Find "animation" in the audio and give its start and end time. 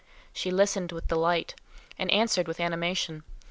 2.59-3.21